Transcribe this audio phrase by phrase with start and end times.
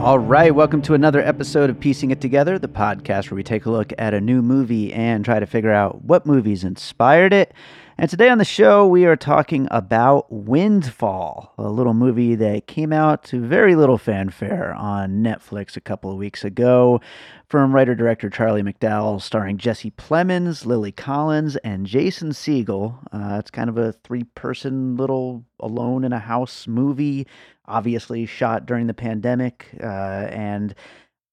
[0.00, 3.66] All right, welcome to another episode of Piecing It Together, the podcast where we take
[3.66, 7.52] a look at a new movie and try to figure out what movies inspired it.
[8.00, 12.94] And today on the show, we are talking about Windfall, a little movie that came
[12.94, 17.02] out to very little fanfare on Netflix a couple of weeks ago
[17.46, 22.96] from writer director Charlie McDowell, starring Jesse Plemons, Lily Collins, and Jason Segel.
[23.12, 27.26] Uh, it's kind of a three person little alone in a house movie,
[27.66, 29.68] obviously shot during the pandemic.
[29.78, 30.74] Uh, and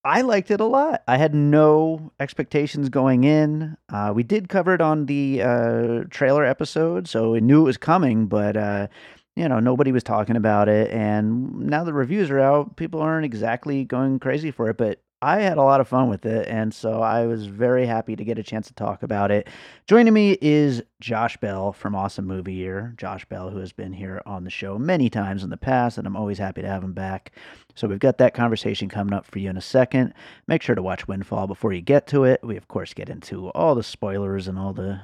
[0.04, 1.02] I liked it a lot.
[1.08, 3.76] I had no expectations going in.
[3.88, 7.76] Uh, we did cover it on the uh, trailer episode, so we knew it was
[7.76, 8.88] coming, but uh,
[9.36, 10.90] you know nobody was talking about it.
[10.90, 15.40] And now the reviews are out, people aren't exactly going crazy for it, but I
[15.40, 18.38] had a lot of fun with it, and so I was very happy to get
[18.38, 19.48] a chance to talk about it.
[19.88, 22.94] Joining me is Josh Bell from Awesome Movie Year.
[22.96, 26.06] Josh Bell, who has been here on the show many times in the past, and
[26.06, 27.32] I'm always happy to have him back.
[27.74, 30.14] So we've got that conversation coming up for you in a second.
[30.46, 32.38] Make sure to watch Windfall before you get to it.
[32.44, 35.00] We, of course, get into all the spoilers and all the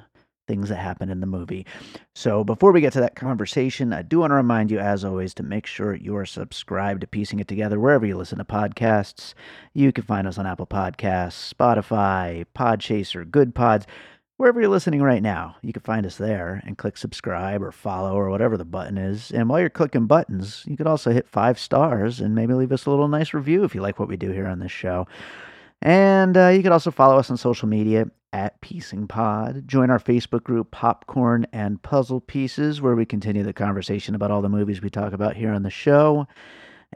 [0.46, 1.66] things that happen in the movie.
[2.14, 5.34] So before we get to that conversation, I do want to remind you, as always,
[5.34, 9.34] to make sure you are subscribed to Piecing It Together wherever you listen to podcasts.
[9.72, 13.86] You can find us on Apple Podcasts, Spotify, Podchaser, Good Pods.
[14.36, 18.14] Wherever you're listening right now, you can find us there and click subscribe or follow
[18.16, 19.30] or whatever the button is.
[19.30, 22.84] And while you're clicking buttons, you could also hit five stars and maybe leave us
[22.84, 25.06] a little nice review if you like what we do here on this show.
[25.82, 29.68] And uh, you can also follow us on social media at Piecing Pod.
[29.68, 34.42] Join our Facebook group, Popcorn and Puzzle Pieces, where we continue the conversation about all
[34.42, 36.26] the movies we talk about here on the show.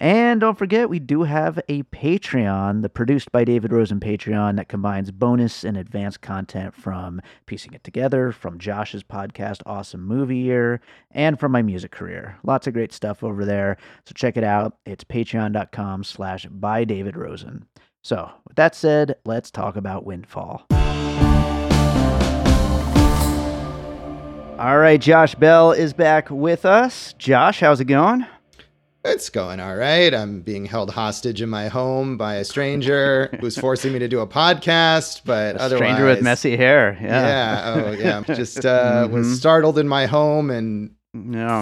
[0.00, 4.68] And don't forget, we do have a Patreon, the Produced by David Rosen Patreon, that
[4.68, 10.80] combines bonus and advanced content from Piecing It Together, from Josh's podcast, Awesome Movie Year,
[11.10, 12.38] and from my music career.
[12.44, 13.76] Lots of great stuff over there.
[14.06, 14.76] So check it out.
[14.86, 17.66] It's patreon.com slash by David Rosen.
[18.08, 20.62] So, with that said, let's talk about Windfall.
[24.58, 27.12] All right, Josh Bell is back with us.
[27.18, 28.24] Josh, how's it going?
[29.04, 30.14] It's going all right.
[30.14, 34.20] I'm being held hostage in my home by a stranger who's forcing me to do
[34.20, 36.96] a podcast, but A otherwise, stranger with messy hair.
[37.02, 37.26] Yeah.
[37.26, 39.10] yeah, oh yeah, just uh, Mhm.
[39.10, 40.94] was startled in my home and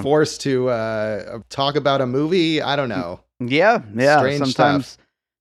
[0.05, 2.62] forced to uh, talk about a movie.
[2.62, 3.19] I don't know.
[3.41, 3.83] Yeah.
[3.97, 4.19] Yeah.
[4.19, 4.97] Strange sometimes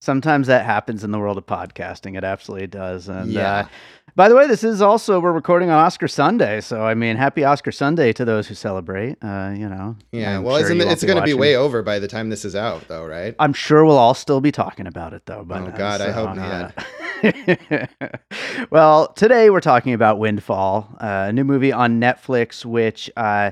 [0.06, 2.16] sometimes that happens in the world of podcasting.
[2.18, 3.10] It absolutely does.
[3.10, 3.56] And Yeah.
[3.56, 3.68] uh,
[4.16, 7.44] by the way, this is also we're recording on Oscar Sunday, so I mean, happy
[7.44, 9.18] Oscar Sunday to those who celebrate.
[9.22, 9.98] Uh, you know.
[10.12, 12.00] Yeah, I'm well, sure isn't you it, won't it's going to be way over by
[12.00, 13.36] the time this is out, though, right?
[13.40, 15.44] I'm sure we'll all still be talking about it though.
[15.46, 16.86] But Oh, God, I hope not.
[18.70, 23.52] well, today we're talking about Windfall, uh, a new movie on Netflix, which uh,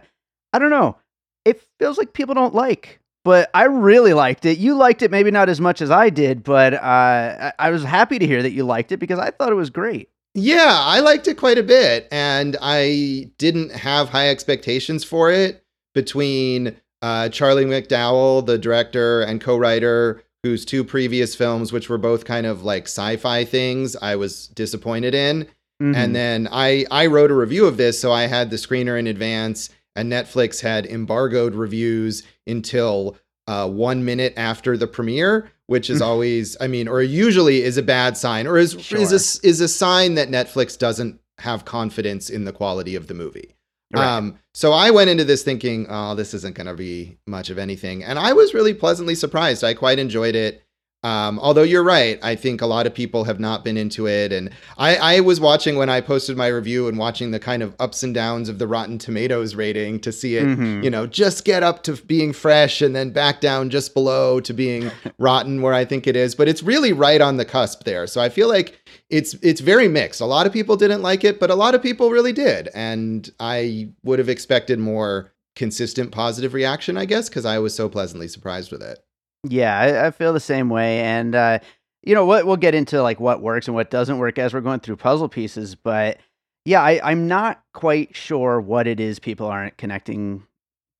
[0.53, 0.97] I don't know.
[1.45, 4.57] It feels like people don't like, but I really liked it.
[4.57, 7.83] You liked it, maybe not as much as I did, but uh, I, I was
[7.83, 10.09] happy to hear that you liked it because I thought it was great.
[10.35, 15.63] Yeah, I liked it quite a bit, and I didn't have high expectations for it.
[15.93, 22.25] Between uh, Charlie McDowell, the director and co-writer, whose two previous films, which were both
[22.25, 25.47] kind of like sci-fi things, I was disappointed in.
[25.81, 25.95] Mhm.
[25.95, 29.05] And then I I wrote a review of this, so I had the screener in
[29.07, 33.17] advance, and Netflix had embargoed reviews until
[33.47, 37.83] uh, one minute after the premiere, which is always, I mean, or usually is a
[37.83, 38.99] bad sign, or is Sure.
[38.99, 43.13] is a, is a sign that Netflix doesn't have confidence in the quality of the
[43.13, 43.55] movie.
[43.93, 44.05] Right.
[44.05, 47.57] Um, so I went into this thinking, oh, this isn't going to be much of
[47.57, 49.63] anything, and I was really pleasantly surprised.
[49.63, 50.63] I quite enjoyed it.
[51.03, 54.31] Um, although you're right, I think a lot of people have not been into it.
[54.31, 57.75] And I, I was watching when I posted my review and watching the kind of
[57.79, 60.83] ups and downs of the Rotten Tomatoes rating to see it, Mhm.
[60.83, 64.53] you know, just get up to being fresh and then back down just below to
[64.53, 66.35] being rotten where I think it is.
[66.35, 68.07] But it's really right on the cusp there.
[68.07, 68.79] So I feel like
[69.09, 70.21] it's it's very mixed.
[70.21, 72.69] A lot of people didn't like it, but a lot of people really did.
[72.73, 77.89] And I would have expected more consistent positive reaction, I guess, because I was so
[77.89, 78.99] pleasantly surprised with it.
[79.47, 81.59] Yeah, I, I feel the same way, and uh,
[82.03, 82.45] you know what?
[82.45, 85.27] We'll get into like what works and what doesn't work as we're going through puzzle
[85.29, 85.75] pieces.
[85.75, 86.17] But
[86.65, 90.43] yeah, I, I'm not quite sure what it is people aren't connecting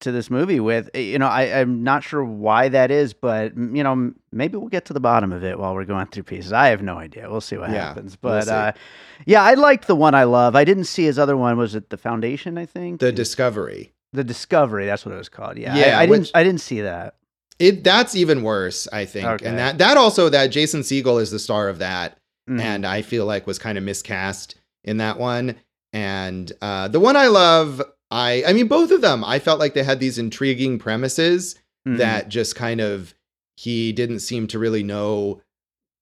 [0.01, 0.89] to this movie with.
[0.93, 4.67] Eh, You know, I, I'm not sure why that is, but you know, maybe we'll
[4.67, 6.51] get to the bottom of it while we're going through pieces.
[6.51, 7.29] I have no idea.
[7.31, 8.17] We'll see what Yeah, happens.
[8.21, 8.71] we'll But uh,
[9.25, 10.57] yeah, I liked the one I love.
[10.57, 11.57] I didn't see his other one.
[11.57, 12.57] Was it the Foundation?
[12.57, 13.93] I think The Discovery.
[14.11, 14.85] the Discovery.
[14.85, 15.57] That's what it was called.
[15.57, 16.31] Yeah, Yeah, I, I didn't.
[16.35, 17.15] I didn't see that.
[17.59, 19.25] It that's even worse, I think.
[19.25, 19.45] Okay.
[19.45, 22.17] And that that also that Jason Segel is the star of that,
[22.49, 22.59] Mhm.
[22.59, 25.55] and I feel like was kind of miscast in that one.
[25.93, 29.73] And uh, the one I love, I I mean both of them, I felt like
[29.75, 31.55] they had these intriguing premises
[31.87, 31.97] Mhm.
[31.97, 33.13] that just kind of
[33.55, 35.41] he didn't seem to really know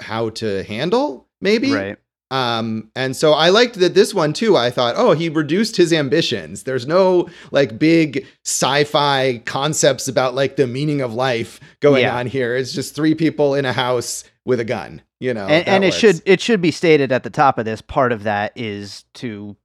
[0.02, 1.28] how to handle.
[1.42, 1.98] Maybe right.
[2.32, 4.56] Um, and so I liked that this one too.
[4.58, 6.64] I thought, oh, he reduced his ambitions.
[6.64, 12.18] There's no like big sci-fi concepts about like the meaning of life going Yeah.
[12.18, 12.56] on here.
[12.56, 15.46] It's just three people in a house with a gun, you know.
[15.48, 15.98] and, and it works.
[15.98, 17.82] should it should be stated at the top of this.
[17.82, 19.56] Part of that is to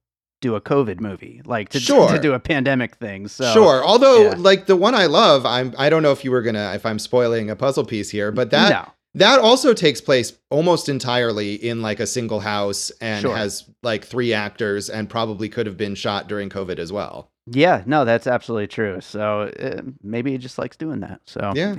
[0.41, 2.09] do a COVID movie, like to, Sure.
[2.09, 3.27] to do a pandemic thing.
[3.27, 3.83] So sure.
[3.83, 4.35] Although yeah.
[4.37, 6.99] like the one I love, I'm I don't know if you were gonna if I'm
[6.99, 11.81] spoiling a puzzle piece here, but that no, That also takes place almost entirely in
[11.81, 13.35] like a single house and Sure.
[13.35, 17.31] has like three actors and probably could have been shot during COVID as well.
[17.49, 18.99] yeah, no, that's absolutely true.
[19.01, 21.21] So uh, maybe he just likes doing that.
[21.25, 21.75] So Yeah.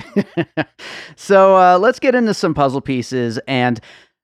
[1.16, 3.38] so uh, let's get into some puzzle pieces.
[3.46, 3.78] And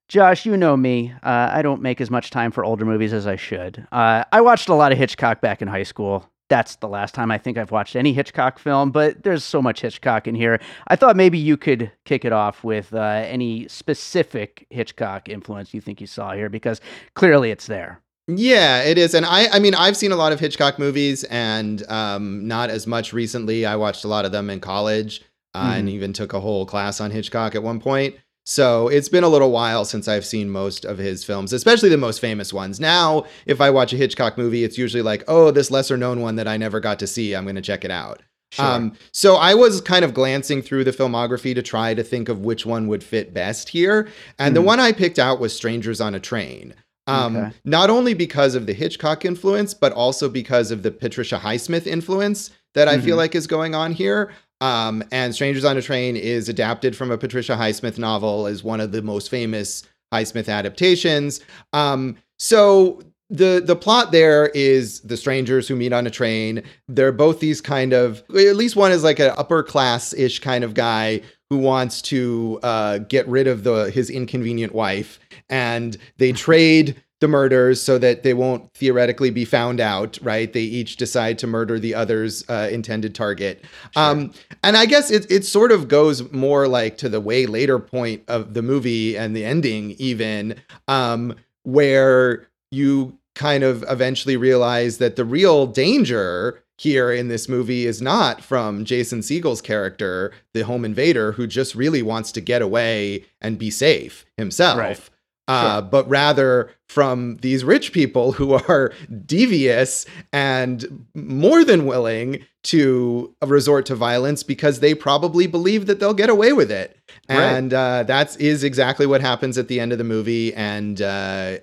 [0.09, 1.13] Josh, you know me.
[1.23, 3.87] Uh, I don't make as much time for older movies as I should.
[3.93, 6.29] Uh, I watched a lot of Hitchcock back in high school.
[6.51, 9.81] That's the last time I think I've watched any Hitchcock film, but there's so much
[9.81, 10.61] Hitchcock in here.
[10.89, 15.81] I thought maybe you could kick it off with uh, any specific Hitchcock influence you
[15.81, 16.81] think you saw here, because
[17.15, 18.01] clearly it's there.
[18.27, 19.15] Yeah, it is.
[19.15, 22.87] And I I mean, I've seen a lot of Hitchcock movies and um not as
[22.87, 23.67] much recently.
[23.67, 25.23] I watched a lot of them in college
[25.55, 28.17] uh, and even took a whole class on Hitchcock at one point.
[28.47, 31.97] So it's been a little while since I've seen most of his films, especially the
[31.97, 32.79] most famous ones.
[32.79, 36.37] Now, if I watch a Hitchcock movie, it's usually like, oh, this lesser known one
[36.37, 37.35] that I never got to see.
[37.35, 38.23] I'm going to check it out.
[38.53, 38.65] Sure.
[38.67, 42.41] Um, so I was kind of glancing through the filmography to try to think of
[42.41, 44.09] which one would fit best here.
[44.39, 44.65] And the Mhm.
[44.67, 46.75] one I picked out was Strangers on a Train.
[47.07, 47.51] Um, Okay.
[47.65, 52.51] Not only because of the Hitchcock influence, but also because of the Patricia Highsmith influence
[52.75, 53.19] that I feel Mhm.
[53.19, 54.31] like is going on here.
[54.65, 58.81] Um, and Strangers on a Train is adapted from a Patricia Highsmith novel, is one
[58.81, 61.41] of the most famous Highsmith adaptations.
[61.75, 66.63] Um, so the the plot there is the strangers who meet on a train.
[66.89, 70.65] They're both these kind of at least one is like an upper class ish kind
[70.65, 71.21] of guy
[71.51, 75.21] who wants to uh, get rid of the his inconvenient wife,
[75.51, 80.19] and they trade the murders so that they won't theoretically be found out.
[80.21, 80.53] Right?
[80.53, 83.65] They each decide to murder the other's uh, intended target.
[83.97, 84.33] Um,
[84.63, 88.23] and I guess it it sort of goes more like to the way later point
[88.29, 90.57] of the movie and the ending, even
[90.87, 97.87] um, where you kind of eventually realize that the real danger here in this movie
[97.87, 102.63] is not from Jason Segel's character, the home invader, who just really wants to get
[102.63, 104.79] away and be safe himself.
[104.79, 105.11] Right.
[105.47, 105.83] Uh, Sure.
[105.91, 108.93] but rather from these rich people who are
[109.27, 116.15] devious and more than willing to resort to violence because they probably believe that they'll
[116.15, 116.97] get away with it.
[117.29, 117.37] Right.
[117.43, 120.55] And uh, that is exactly what happens at the end of the movie.
[120.55, 121.59] And uh,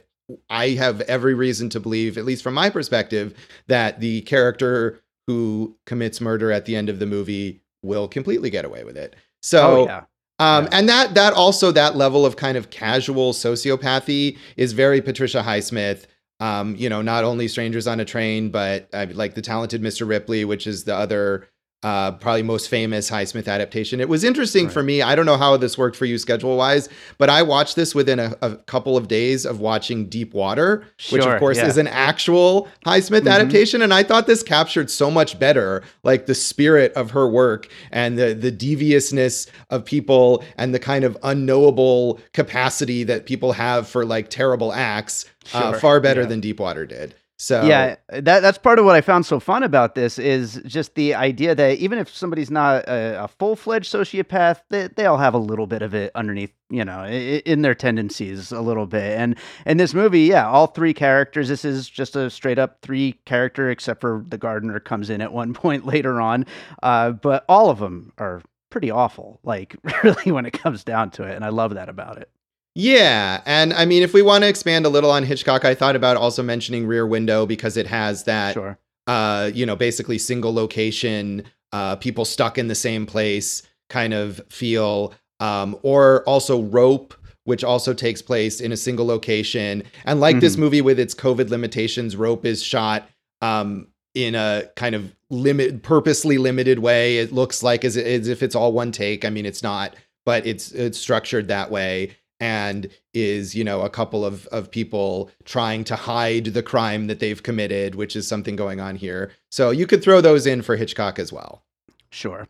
[0.49, 3.33] I have every reason to believe, at least from my perspective,
[3.67, 8.63] that the character who commits murder at the end of the movie will completely get
[8.63, 9.15] away with it.
[9.41, 10.03] So, oh yeah,
[10.41, 10.69] um, Yeah.
[10.77, 16.05] and that that also that level of kind of casual sociopathy is very Patricia Highsmith.
[16.39, 20.07] Um, you know, not only Strangers on a Train, but uh, like the Talented Mr.
[20.07, 21.47] Ripley, which is the other
[21.83, 23.99] uh, probably most famous Highsmith adaptation.
[23.99, 24.73] It was interesting Right.
[24.73, 25.01] for me.
[25.01, 28.19] I don't know how this worked for you schedule wise, but I watched this within
[28.19, 31.67] a, a couple of days of watching Deep Water, which of course yeah.
[31.67, 33.31] is an actual Highsmith Mhm.
[33.31, 33.81] adaptation.
[33.81, 38.17] And I thought this captured so much better, like the spirit of her work and
[38.17, 44.05] the the deviousness of people and the kind of unknowable capacity that people have for
[44.05, 46.27] like terrible acts, uh, far better yeah.
[46.27, 47.15] than Deep Water did.
[47.41, 50.93] So yeah, that that's part of what I found so fun about this is just
[50.93, 55.17] the idea that even if somebody's not a, a full fledged sociopath, they they all
[55.17, 59.17] have a little bit of it underneath, you know, in their tendencies a little bit.
[59.17, 61.47] And in this movie, yeah, all three characters.
[61.49, 65.33] This is just a straight up three character, except for the gardener comes in at
[65.33, 66.45] one point later on.
[66.83, 71.23] Uh, but all of them are pretty awful, like really when it comes down to
[71.23, 71.35] it.
[71.35, 72.29] And I love that about it.
[72.73, 75.95] Yeah, and I mean, if we want to expand a little on Hitchcock, I thought
[75.95, 78.77] about also mentioning Rear Window because it has that, Sure.
[79.07, 84.39] uh, you know, basically single location, uh, people stuck in the same place kind of
[84.49, 87.13] feel, um, or also Rope,
[87.43, 89.83] which also takes place in a single location.
[90.05, 90.59] And like this Mhm.
[90.59, 93.09] movie with its COVID limitations, Rope is shot
[93.41, 97.17] um, in a kind of limit, purposely limited way.
[97.17, 99.25] It looks like as, as if it's all one take.
[99.25, 99.95] I mean, it's not,
[100.27, 102.11] but it's it's structured that way
[102.41, 107.19] and is you know a couple of of people trying to hide the crime that
[107.19, 110.75] they've committed which is something going on here so you could throw those in for
[110.75, 111.63] hitchcock as well
[112.11, 112.47] Sure.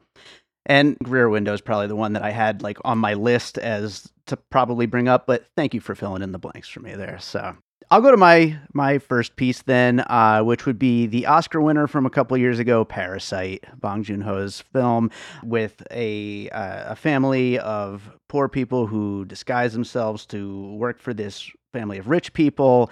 [0.65, 4.11] And Rear Window is probably the one that I had like on my list as
[4.27, 7.17] to probably bring up, but thank you for filling in the blanks for me there.
[7.19, 7.55] So
[7.91, 11.87] I'll go to my my first piece then, uh, which would be the Oscar winner
[11.87, 15.11] from a couple years ago, Parasite, Bong Joon Ho's film,
[15.43, 21.51] with a uh, a family of poor people who disguise themselves to work for this
[21.73, 22.89] family of rich people,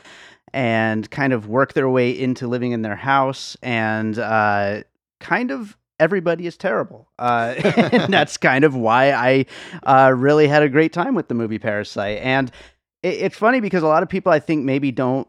[0.51, 4.83] and kind of work their way into living in their house, and uh,
[5.21, 7.07] kind of everybody is terrible.
[7.17, 7.53] Uh,
[7.93, 9.45] and that's kind of why I
[9.83, 12.17] uh, really had a great time with the movie Parasite.
[12.17, 12.51] And
[13.03, 15.27] it, it's funny because a lot of people I think maybe don't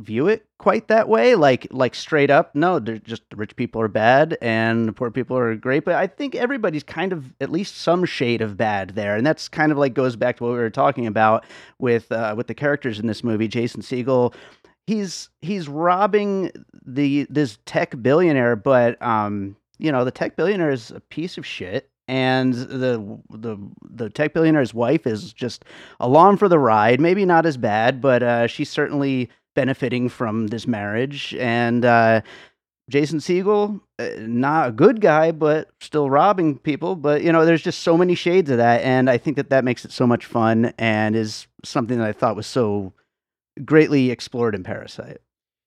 [0.00, 3.80] view it quite that way like like straight up no they're just the rich people
[3.80, 7.50] are bad and the poor people are great but i think everybody's kind of at
[7.50, 10.52] least some shade of bad there and that's kind of like goes back to what
[10.52, 11.44] we were talking about
[11.78, 14.34] with uh, with the characters in this movie jason Segel.
[14.86, 16.50] He's he's robbing
[16.84, 21.46] the this tech billionaire but um you know the tech billionaire is a piece of
[21.46, 23.56] shit and the the
[23.88, 25.64] the tech billionaire's wife is just
[26.00, 30.66] along for the ride maybe not as bad but uh, she's certainly benefiting from this
[30.66, 32.20] marriage and uh,
[32.90, 36.96] Jason Segel, uh, not a good guy, but still robbing people.
[36.96, 39.62] But you know, there's just so many shades of that, and I think that that
[39.62, 42.92] makes it so much fun and is something that I thought was so
[43.64, 45.18] greatly explored in Parasite.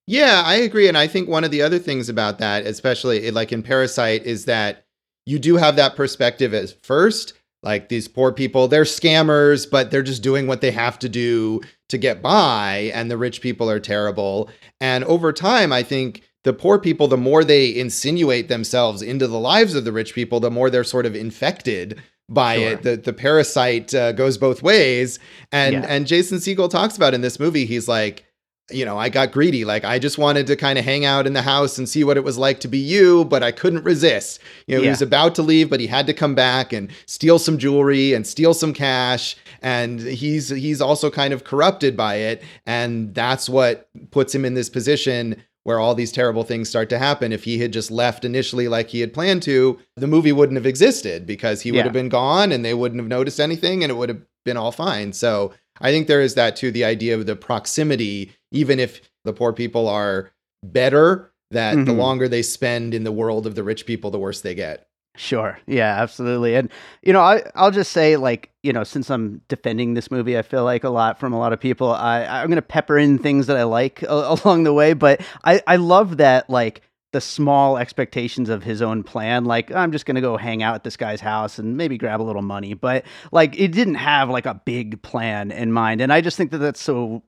[0.05, 0.89] Yeah, I agree.
[0.89, 4.45] And I think one of the other things about that, especially like in Parasite, is
[4.45, 4.85] that
[5.25, 7.33] you do have that perspective as first.
[7.61, 11.61] Like these poor people, they're scammers, but they're just doing what they have to do
[11.87, 12.91] to get by.
[12.93, 14.49] And the rich people are terrible.
[14.81, 19.39] And over time, I think the poor people, the more they insinuate themselves into the
[19.39, 22.71] lives of the rich people, the more they're sort of infected by Sure.
[22.73, 22.83] it.
[22.83, 25.19] The the parasite uh, goes both ways.
[25.53, 25.85] And Yeah.
[25.87, 28.25] and Jason Segel talks about in this movie, he's like,
[28.71, 29.65] you know, I got greedy.
[29.65, 32.15] Like I just wanted to kind of hang out in the house and see what
[32.17, 34.39] it was like to be you, but I couldn't resist.
[34.67, 37.39] You know, he was about to leave, but he had to come back and steal
[37.39, 39.35] some jewelry and steal some cash.
[39.61, 42.41] And he's he's also kind of corrupted by it.
[42.65, 46.99] And that's what puts him in this position where all these terrible things start to
[46.99, 47.31] happen.
[47.31, 50.65] If he had just left initially like he had planned to, the movie wouldn't have
[50.65, 51.83] existed because he would Yeah.
[51.85, 54.73] have been gone and they wouldn't have noticed anything and it would have been all
[54.73, 55.13] fine.
[55.13, 59.33] So I think there is that too, the idea of the proximity, even if the
[59.33, 60.31] poor people are
[60.63, 61.97] better, that the Mhm.
[61.97, 64.87] longer they spend in the world of the rich people, the worse they get.
[65.15, 65.59] Sure.
[65.67, 66.55] Yeah, absolutely.
[66.55, 66.69] And
[67.03, 70.41] you know, I I'll just say like, you know, since I'm defending this movie, I
[70.41, 73.19] feel like a lot from a lot of people, I I'm going to pepper in
[73.19, 74.07] things that I like a-
[74.43, 76.81] along the way, but I I love that like
[77.13, 80.75] the small expectations of his own plan like i'm just going to go hang out
[80.75, 84.29] at this guy's house and maybe grab a little money but like it didn't have
[84.29, 87.23] like a big plan in mind and i just think that that's so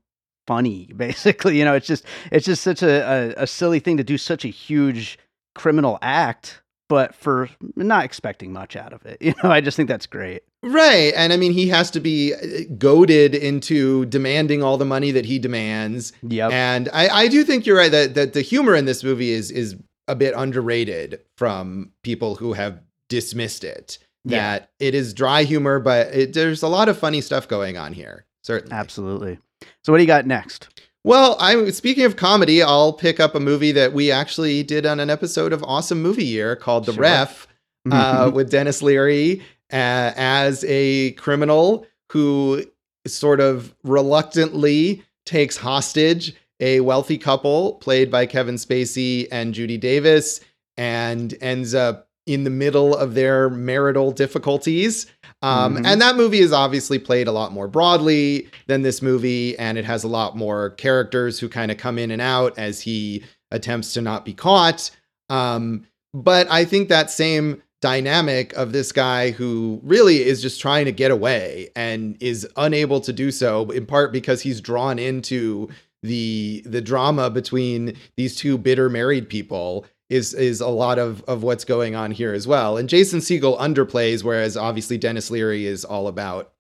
[0.48, 4.04] funny basically you know it's just it's just such a, a, a silly thing to
[4.04, 5.18] do such a huge
[5.54, 9.90] criminal act but for not expecting much out of it you know i just think
[9.90, 11.14] that's great Right.
[11.16, 15.24] And I mean, he has to be uh, goaded into demanding all the money that
[15.24, 16.12] he demands.
[16.24, 19.30] yep And I, I do think you're right that, that the humor in this movie
[19.30, 19.76] is is
[20.08, 24.00] a bit underrated from people who have dismissed it.
[24.24, 24.40] Yeah.
[24.40, 27.94] That it is dry humor, but it, there's a lot of funny stuff going on
[27.94, 28.26] here.
[28.42, 28.76] Certainly.
[28.76, 29.40] absolutely
[29.84, 30.70] so what do you got next
[31.06, 35.00] Well, I'm speaking of comedy, I'll pick up a movie that we actually did on
[35.00, 37.02] an episode of Awesome Movie Year called The Sure.
[37.04, 37.48] Ref
[37.92, 38.34] uh, Mhm.
[38.34, 42.64] with Denis Leary uh, as a criminal who
[43.06, 50.40] sort of reluctantly takes hostage a wealthy couple played by Kevin Spacey and Judy Davis
[50.76, 55.06] and ends up in the middle of their marital difficulties.
[55.42, 55.86] Um, Mhm.
[55.86, 59.86] And that movie is obviously played a lot more broadly than this movie, and it
[59.86, 63.94] has a lot more characters who kind of come in and out as he attempts
[63.94, 64.90] to not be caught.
[65.30, 70.86] Um, but I think that same dynamic of this guy who really is just trying
[70.86, 75.68] to get away and is unable to do so in part because he's drawn into
[76.02, 81.44] the the drama between these two bitter married people is is a lot of of
[81.44, 82.78] what's going on here as well.
[82.78, 86.52] And Jason Segel underplays whereas obviously Denis Leary is all about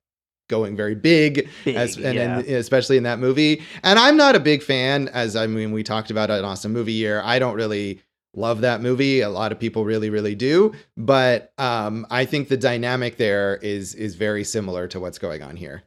[0.48, 2.40] going very big Big, as and, yeah.
[2.40, 3.64] and especially in that movie.
[3.84, 6.94] And I'm not a big fan, as I mean, we talked about an awesome movie
[6.94, 7.22] year.
[7.24, 8.02] I don't really
[8.36, 9.22] love that movie.
[9.22, 10.74] A lot of people really, really do.
[10.98, 15.56] But um, I think the dynamic there is is very similar to what's going on
[15.56, 15.84] here.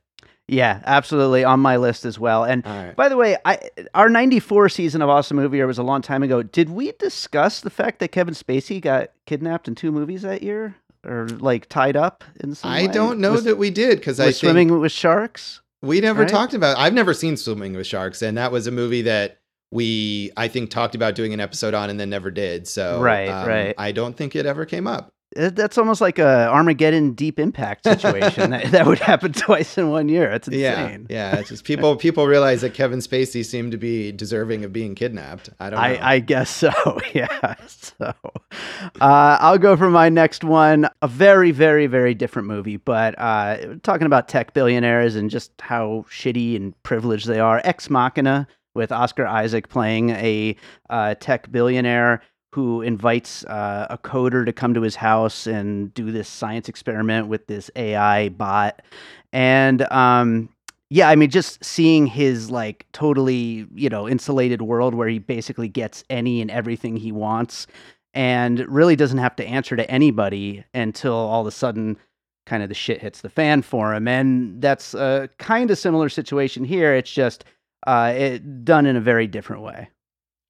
[0.48, 2.44] Yeah, absolutely on my list as well.
[2.44, 2.96] And right.
[2.96, 3.60] by the way, I
[3.94, 6.42] our 94 season of Awesome Movie Year was a long time ago.
[6.42, 10.74] Did we discuss the fact that Kevin Spacey got kidnapped in two movies that year?
[11.06, 12.92] Or like tied up in some I way?
[12.92, 15.60] don't know Was- that we did because I swimming with sharks?
[15.80, 16.28] we never right?
[16.28, 16.76] talked about.
[16.76, 19.38] I've never seen Swimming with Sharks, and that was a movie that
[19.70, 22.66] we I think talked about doing an episode on and then never did.
[22.66, 23.74] So um, Right, right.
[23.78, 25.12] I don't think it ever came up.
[25.36, 28.50] Uh, That's almost like a Armageddon Deep Impact situation.
[28.50, 30.30] that, that would happen twice in one year.
[30.30, 31.06] It's Yeah, insane.
[31.10, 31.36] yeah.
[31.36, 35.50] It's just people people realize that Kevin Spacey seemed to be deserving of being kidnapped.
[35.60, 35.84] I don't know.
[35.84, 36.70] I, I guess so.
[37.14, 37.54] Yeah.
[37.66, 38.12] So
[39.00, 40.88] uh, I'll go for my next one.
[41.02, 46.04] A very, very, very different movie, but uh, talking about tech billionaires and just how
[46.10, 47.60] shitty and privileged they are.
[47.64, 50.56] Ex Machina with Oscar Isaac playing a
[50.90, 56.10] uh, tech billionaire who invites uh, a coder to come to his house and do
[56.10, 58.80] this science experiment with this AI bot.
[59.32, 60.48] And um,
[60.90, 65.68] yeah, I mean, just seeing his like totally, you know, insulated world where he basically
[65.68, 67.66] gets any and everything he wants
[68.14, 71.98] and really doesn't have to answer to anybody until all of a sudden
[72.46, 74.08] kind of the shit hits the fan for him.
[74.08, 76.94] And that's a kind of similar situation here.
[76.94, 77.44] It's just
[77.86, 79.90] uh, it done in a very different way.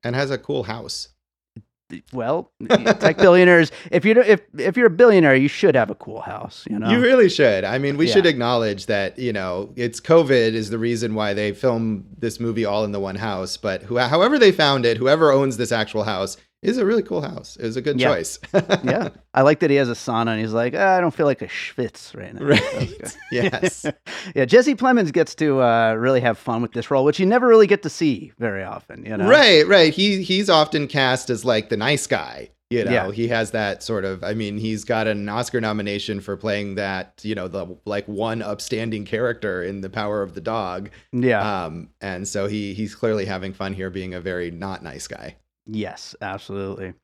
[0.05, 1.09] and has a cool house.
[2.13, 6.21] Well, tech billionaires, if you if if you're a billionaire, you should have a cool
[6.21, 6.91] house, you know.
[6.91, 7.65] You really should.
[7.65, 8.15] I mean, we Yeah.
[8.15, 12.65] should acknowledge that you know it's COVID is the reason why they film this movie
[12.65, 13.57] all in the one house.
[13.57, 17.21] But who, however they found it, whoever owns this actual house is a really cool
[17.23, 17.57] house.
[17.57, 18.09] It was a good Yeah.
[18.15, 18.39] choice.
[18.85, 21.27] yeah, I like that he has a sauna and he's like, "Ah, I don't feel
[21.27, 22.45] like a schwitz right now.
[22.45, 23.17] Right.
[23.33, 23.87] yes.
[24.35, 27.47] yeah, Jesse Plemons gets to uh, really have fun with this role, which you never
[27.47, 29.05] really get to see very often.
[29.05, 29.93] You know, Right, right.
[29.95, 32.51] He he's often cast as like the nice guy.
[32.71, 33.11] You know, Yeah.
[33.13, 34.23] he has that sort of.
[34.23, 37.19] I mean, he's got an Oscar nomination for playing that.
[37.23, 40.91] You know, the like one upstanding character in The Power of the Dog.
[41.13, 41.65] Yeah.
[41.65, 45.37] Um, and so he he's clearly having fun here, being a very not nice guy.
[45.69, 46.95] Yes, absolutely.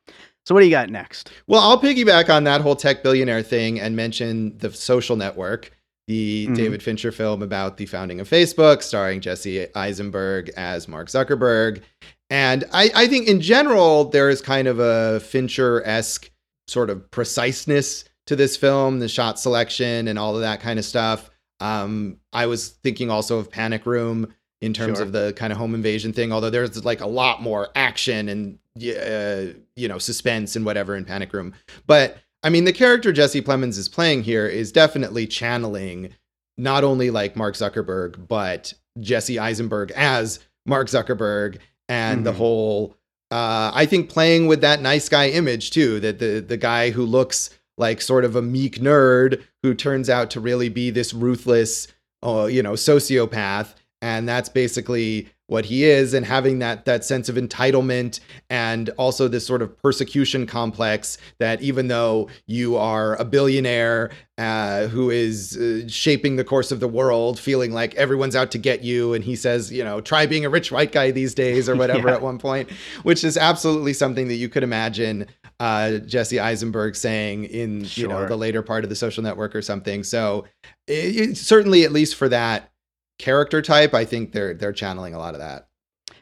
[0.46, 1.30] So what do you got next?
[1.46, 5.70] Well, I'll piggyback on that whole tech billionaire thing and mention the Social Network,
[6.06, 6.56] the Mhm.
[6.56, 11.80] David Fincher film about the founding of Facebook, starring Jesse Eisenberg as Mark Zuckerberg.
[12.28, 16.30] And I, I think in general, there is kind of a Fincher esque
[16.68, 20.84] sort of preciseness to this film, the shot selection and all of that kind of
[20.84, 21.30] stuff.
[21.60, 25.06] Um, I was thinking also of Panic Room in terms Sure.
[25.06, 28.58] of the kind of home invasion thing, although there's like a lot more action and
[28.78, 31.52] uh, you know suspense and whatever in Panic Room.
[31.86, 36.10] But I mean, the character Jesse Plemons is playing here is definitely channeling
[36.58, 42.36] not only like Mark Zuckerberg, but Jesse Eisenberg as Mark Zuckerberg and the Mhm.
[42.36, 42.96] whole.
[43.30, 47.04] Uh, I think playing with that nice guy image too, that the the guy who
[47.04, 51.88] looks like sort of a meek nerd who turns out to really be this ruthless,
[52.22, 53.74] uh, you know, sociopath,
[54.04, 59.28] and that's basically what he is and having that that sense of entitlement and also
[59.28, 65.56] this sort of persecution complex that even though you are a billionaire uh, who is
[65.56, 69.22] uh, shaping the course of the world feeling like everyone's out to get you and
[69.24, 72.14] he says you know try being a rich white guy these days or whatever Yeah.
[72.14, 72.70] at one point
[73.02, 75.26] which is absolutely something that you could imagine
[75.60, 79.62] uh, jesse eisenberg saying in you know the later part of the social network or
[79.62, 80.44] something so
[80.86, 82.70] it, it- certainly at least for that
[83.18, 85.68] character type i think they're they're channeling a lot of that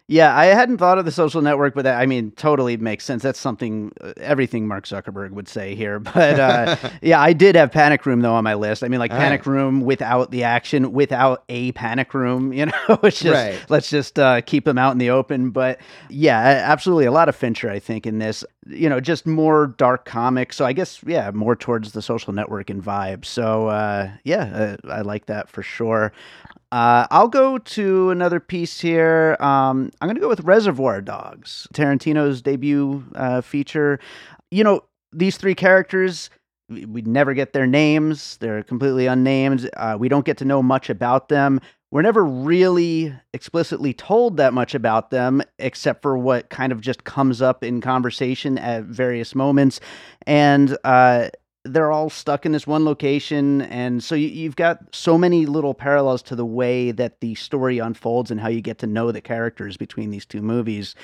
[0.09, 3.23] Yeah, I hadn't thought of the social network, but that, I mean, totally makes sense.
[3.23, 6.01] That's something, uh, everything Mark Zuckerberg would say here.
[6.15, 8.83] But uh, yeah, I did have Panic Room though on my list.
[8.85, 12.53] I mean, like All Panic Room without the action, without a Panic Room.
[12.59, 13.65] You know, it's just Right.
[13.71, 15.51] let's just uh, keep them out in the open.
[15.51, 18.45] But yeah, absolutely, a lot of Fincher, I think, in this.
[18.67, 20.53] You know, just more dark comic.
[20.53, 23.25] So I guess yeah, more towards the social network and vibe.
[23.25, 26.13] So uh, yeah, uh, I like that for sure.
[26.73, 29.37] Uh, I'll go to another piece here.
[29.41, 34.01] Um, I'm going to go with Reservoir Dogs, Tarantino's debut uh, feature.
[34.51, 36.31] You know, these three characters,
[36.71, 38.39] we, never get their names.
[38.39, 39.69] They're completely unnamed.
[39.77, 41.61] Uh, we don't get to know much about them.
[41.91, 47.05] We're never really explicitly told that much about them, except for what kind of just
[47.05, 49.79] comes up in conversation at various moments.
[50.27, 51.29] And uh,
[51.65, 53.63] they're all stuck in this one location.
[53.63, 57.79] And so you, have got so many little parallels to the way that the story
[57.79, 60.95] unfolds and how you get to know the characters between these two movies.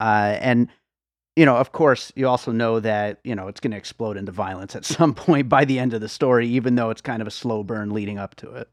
[0.00, 0.68] Uh, and
[1.36, 4.32] you know, of course, you also know that, you know, it's going to explode into
[4.32, 7.28] violence at some point by the end of the story, even though it's kind of
[7.28, 8.68] a slow burn leading up to it.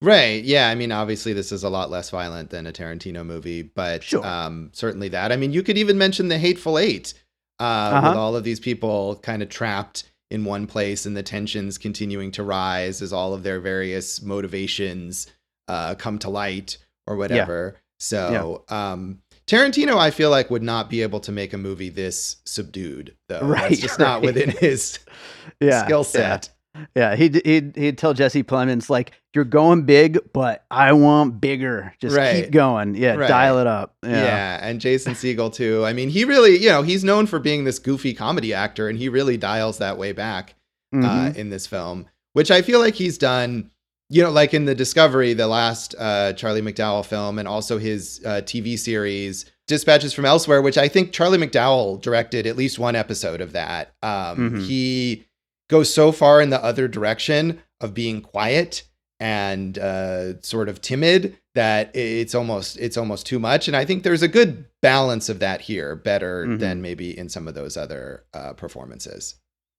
[0.00, 0.42] Right.
[0.42, 0.68] Yeah.
[0.68, 4.26] I mean, obviously, this is a lot less violent than a Tarantino movie, but sure.
[4.26, 5.32] um, certainly that.
[5.32, 7.12] I mean, you could even mention the Hateful Eight
[7.60, 8.08] uh, uh-huh.
[8.08, 12.30] with all of these people kind of trapped in one place and the tensions continuing
[12.30, 15.26] to rise as all of their various motivations
[15.68, 17.74] uh, come to light or whatever.
[17.74, 17.80] Yeah.
[17.98, 18.92] So, yeah.
[18.92, 23.14] Um, Tarantino, I feel like would not be able to make a movie this subdued,
[23.28, 23.40] though.
[23.40, 24.06] Right, That's just right.
[24.06, 25.00] not within his
[25.60, 26.48] yeah, skill set.
[26.74, 26.84] Yeah.
[26.94, 31.94] yeah, he'd, he'd he'd tell Jesse Plemons like, "You're going big, but I want bigger.
[32.00, 32.44] Just right.
[32.44, 32.94] keep going.
[32.94, 33.28] Yeah, right.
[33.28, 34.10] dial it up." Yeah.
[34.10, 35.84] yeah, and Jason Segel too.
[35.84, 38.98] I mean, he really, you know, he's known for being this goofy comedy actor, and
[38.98, 40.54] he really dials that way back
[40.92, 41.06] uh, mm-hmm.
[41.06, 43.70] uh, in this film, which I feel like he's done
[44.12, 48.20] you know, like in the Discovery, the last uh, Charlie McDowell film, and also his
[48.26, 52.94] uh, TV series Dispatches from Elsewhere, which I think Charlie McDowell directed at least one
[52.94, 53.94] episode of that.
[54.02, 54.60] Um, mm-hmm.
[54.60, 55.24] He
[55.70, 58.82] goes so far in the other direction of being quiet
[59.22, 63.68] and uh, sort of timid that it's almost it's almost too much.
[63.68, 66.58] And I think there's a good balance of that here, better mm-hmm.
[66.58, 69.36] than maybe in some of those other uh, performances.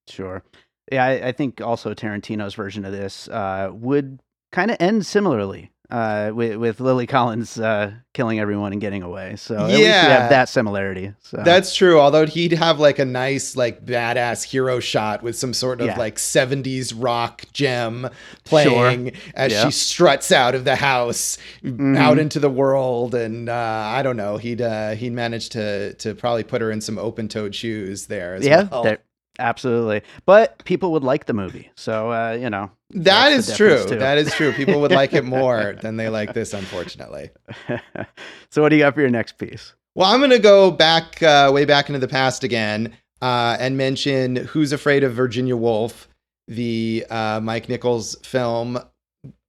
[0.07, 0.43] Sure.
[0.89, 4.21] Yeah, I, I, think also Tarantino's version of this uh, would
[4.53, 9.35] kind of end similarly uh, with, with Lily Collins uh, killing everyone and getting away.
[9.35, 9.75] So at yeah.
[9.75, 11.13] least we have that similarity.
[11.21, 11.99] So that's true.
[11.99, 15.99] Although he'd have like a nice, like badass hero shot with some sort of yeah.
[15.99, 18.09] like '70s rock gem
[18.43, 19.21] playing sure.
[19.35, 19.65] as yeah.
[19.65, 21.95] she struts out of the house, mm-hmm.
[21.95, 24.37] out into the world, and uh, I don't know.
[24.37, 28.39] He'd uh, he'd manage to to probably put her in some open toed shoes there.
[28.41, 28.97] yeah, well.
[29.39, 30.01] Absolutely.
[30.25, 31.71] But people would like the movie.
[31.75, 32.71] So, uh, you know.
[32.91, 33.83] That is true.
[33.87, 33.97] Too.
[33.97, 34.53] That is true.
[34.53, 37.31] People would like it more than they like this, unfortunately.
[38.51, 39.73] so, what do you got for your next piece?
[39.95, 43.77] Well, I'm going to go back, uh, way back into the past again, uh, and
[43.77, 46.07] mention Who's Afraid of Virginia Woolf,
[46.47, 48.79] the uh, Mike Nichols film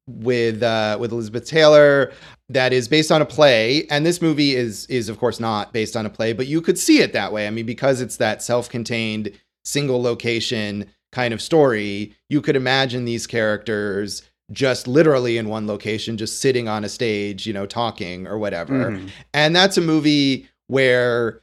[0.06, 2.12] with uh, with Elizabeth Taylor
[2.50, 5.96] that is based on a play and this movie is is of course not based
[5.96, 8.42] on a play but you could see it that way i mean because it's that
[8.42, 9.30] self-contained
[9.64, 14.22] single location kind of story, you could imagine these characters
[14.52, 18.90] just literally in one location, just sitting on a stage, you know, talking or whatever.
[18.90, 19.06] Mm-hmm.
[19.32, 21.40] And that's a movie where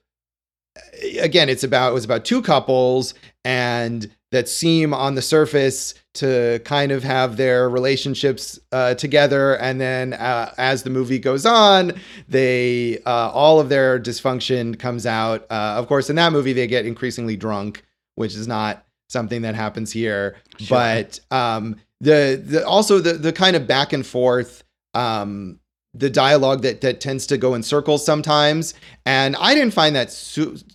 [1.20, 6.62] again, it's about it was about two couples and that seem on the surface to
[6.64, 11.94] kind of have their relationships uh, together and then uh, as the movie goes on
[12.28, 16.68] they uh, all of their dysfunction comes out uh, of course in that movie they
[16.68, 17.84] get increasingly drunk
[18.16, 20.38] which is not something that happens here.
[20.58, 20.78] Sure.
[20.78, 25.60] But um, the the also the the kind of back and forth um,
[25.94, 28.74] the dialogue that that tends to go in circles sometimes,
[29.06, 30.10] and I didn't find that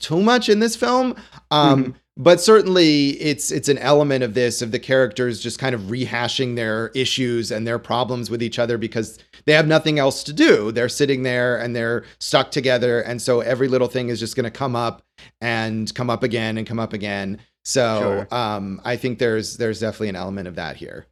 [0.01, 1.17] too much in this film.
[1.51, 1.93] Um, mm-hmm.
[2.19, 6.57] But certainly, it's it's an element of this of the characters just kind of rehashing
[6.57, 10.73] their issues and their problems with each other because they have nothing else to do.
[10.73, 14.45] They're sitting there and they're stuck together, and so every little thing is just going
[14.45, 15.03] to come up
[15.43, 17.39] and come up again and come up again.
[17.65, 18.35] So sure.
[18.35, 21.07] um, I think there's there's definitely an element of that here.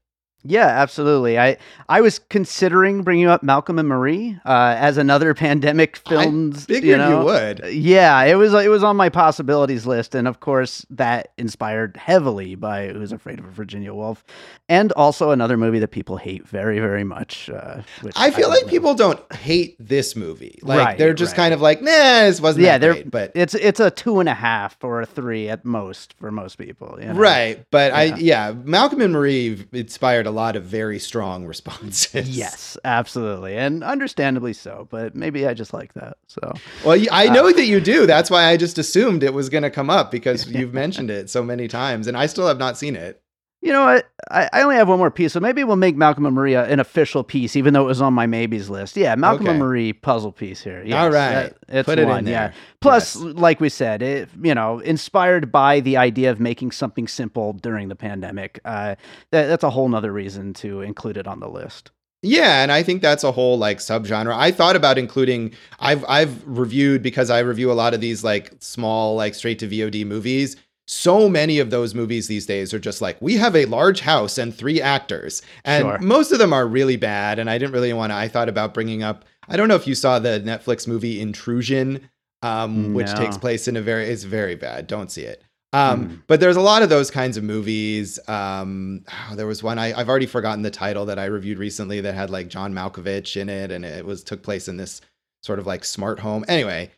[0.47, 1.39] Yeah, absolutely.
[1.39, 1.57] I
[1.89, 6.53] I was considering bringing up Malcolm and Marie uh, as another pandemic film.
[6.55, 7.21] I figured you, know?
[7.21, 7.65] you, would.
[7.73, 12.57] Yeah, it was it was on my possibilities list, and of course that inspired heavily
[12.57, 14.23] by Who's Afraid of Virginia Woolf,
[14.69, 17.49] and also another movie that people hate very very much.
[17.49, 17.81] Uh,
[18.15, 18.71] I feel I like know.
[18.71, 20.59] people don't hate this movie.
[20.61, 21.45] Like right, they're just right.
[21.45, 22.67] kind of like, nah, this wasn't.
[22.67, 25.65] Yeah, they're great, but it's it's a two and a half or a three at
[25.65, 26.99] most for most people.
[27.01, 27.15] You know?
[27.15, 27.99] Right, but yeah.
[27.99, 32.37] I yeah, Malcolm and Marie inspired a lot of very strong responses.
[32.37, 34.87] Yes, absolutely, and understandably so.
[34.91, 36.19] But maybe I just like that.
[36.27, 36.53] So,
[36.85, 38.07] well, I know uh, that you do.
[38.07, 41.31] That's why I just assumed it was going to come up because you've mentioned it
[41.31, 43.23] so many times, and I still have not seen it.
[43.65, 44.11] You know what?
[44.31, 46.81] I, I only have one more piece, so maybe we'll make Malcolm and Marie an
[46.81, 48.95] official piece, even though it was on my maybes list.
[48.95, 49.53] Yeah, Malcolm okay.
[49.53, 50.85] and Marie puzzle piece here.
[50.85, 52.27] Yes, All right, that, it's Put one.
[52.27, 52.53] yeah.
[52.83, 53.25] Plus, yes.
[53.37, 57.89] like we said, it you know inspired by the idea of making something simple during
[57.89, 58.61] the pandemic.
[58.67, 58.97] Uh,
[59.31, 61.91] that, that's a whole nother reason to include it on the list.
[62.21, 64.35] Yeah, and I think that's a whole like subgenre.
[64.35, 68.53] I thought about including I've I've reviewed because I review a lot of these like
[68.59, 73.01] small like straight to VOD movies so many of those movies these days are just
[73.01, 75.99] like we have a large house and three actors and Sure.
[75.99, 78.75] most of them are really bad and i didn't really want to i thought about
[78.75, 82.09] bringing up i don't know if you saw the netflix movie intrusion
[82.43, 85.43] um, which takes place in a very it's very bad don't see it
[85.73, 86.23] um, Mm.
[86.27, 89.99] but there's a lot of those kinds of movies um, oh, there was one I,
[89.99, 93.49] i've already forgotten the title that i reviewed recently that had like john malkovich in
[93.49, 95.01] it and it was took place in this
[95.43, 96.91] sort of like smart home anyway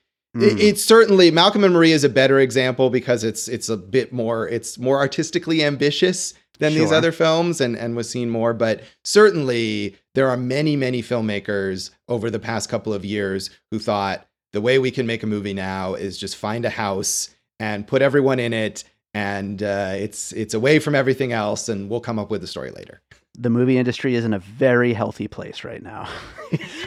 [0.43, 0.61] it- Mm.
[0.61, 4.49] it's certainly Malcolm and Marie is a better example because it's it's a bit more
[4.49, 9.97] it's more artistically ambitious than these other films and and was seen more but certainly
[10.15, 14.79] there are many many filmmakers over the past couple of years who thought the way
[14.79, 18.53] we can make a movie now is just find a house and put everyone in
[18.53, 22.47] it and uh, it's it's away from everything else and we'll come up with the
[22.47, 23.01] story later
[23.39, 26.09] the movie industry is in a very healthy place right now.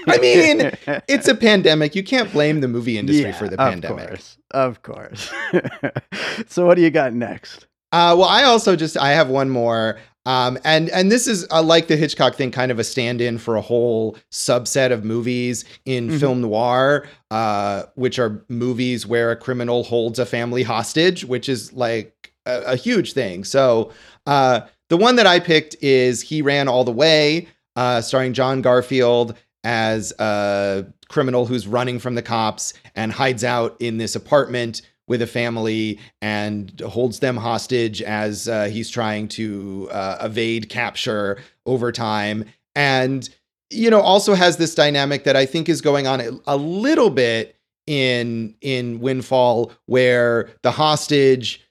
[0.07, 0.71] I mean,
[1.07, 4.37] it's a pandemic you can't blame the movie industry Yeah, for the of pandemic course,
[4.51, 5.31] of course.
[6.47, 7.67] so, what do you got next?
[7.91, 11.61] Uh, well, I also just I have one more, um, and and this is uh,
[11.63, 16.09] like the Hitchcock thing, kind of a stand-in for a whole subset of movies in
[16.09, 16.19] Mhm.
[16.19, 21.73] film noir, uh, which are movies where a criminal holds a family hostage, which is
[21.73, 23.43] like a, a huge thing.
[23.43, 23.91] So
[24.27, 28.61] uh, the one that I picked is He Ran All the Way, uh, starring John
[28.61, 34.81] Garfield as a criminal who's running from the cops and hides out in this apartment
[35.07, 41.39] with a family and holds them hostage as uh, he's trying to uh, evade capture
[41.65, 42.45] over time.
[42.75, 43.27] And,
[43.71, 47.55] you know, also has this dynamic that I think is going on a, little bit
[47.87, 51.67] in in Windfall where the hostage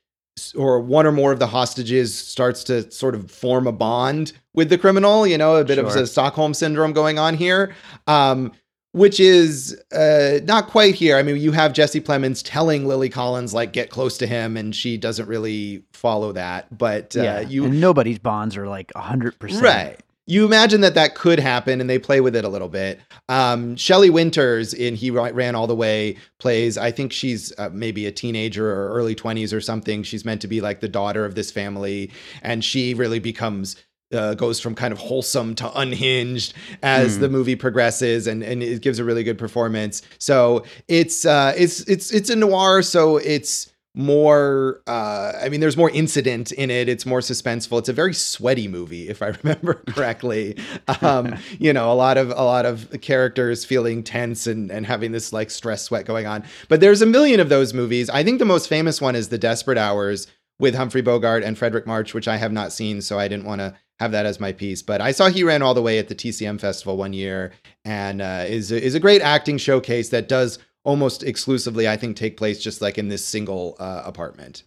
[0.55, 4.70] or one or more of the hostages starts to sort of form a bond with
[4.70, 7.74] the criminal, you know, a bit of a Stockholm syndrome going on here.
[8.07, 8.53] Um,
[8.92, 11.16] which is uh, not quite here.
[11.16, 14.74] I mean, you have Jesse Plemons telling Lily Collins like get close to him, and
[14.74, 16.77] she doesn't really follow that.
[16.77, 19.62] But uh, yeah, you and nobody's bonds are like hundred percent.
[19.62, 23.01] right, you imagine that that could happen, and they play with it a little bit.
[23.31, 26.77] Um, Shelley Winters in He Ran All the Way plays.
[26.77, 30.03] I think she's uh, maybe a teenager or early twenties or something.
[30.03, 32.11] She's meant to be like the daughter of this family,
[32.43, 33.77] and she really becomes
[34.12, 37.23] uh, goes from kind of wholesome to unhinged as Hmm.
[37.23, 40.03] the movie progresses, and and it gives a really good performance.
[40.19, 45.76] So it's uh, it's it's it's a noir, so it's more uh i mean there's
[45.76, 46.88] more incident in it.
[46.88, 47.80] It's more suspenseful.
[47.80, 50.56] It's a very sweaty movie if i remember correctly.
[51.02, 55.11] Um you know a lot of a lot of characters feeling tense and and having
[55.11, 56.44] this like stress sweat going on.
[56.68, 58.08] But there's a million of those movies.
[58.08, 60.28] I think the most famous one is the desperate hours
[60.61, 63.61] with humphrey bogart and fredric march which i have not seen so i didn't want
[63.61, 64.80] to have that as my piece.
[64.80, 67.52] But i saw he ran all the way at the tcm festival one year
[67.84, 72.37] and uh, is is a great acting showcase that does almost exclusively, I think, take
[72.37, 74.62] place just like in this single uh, apartment.